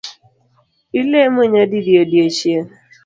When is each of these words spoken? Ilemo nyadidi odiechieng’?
Ilemo 0.99 1.41
nyadidi 1.51 1.93
odiechieng’? 2.01 2.69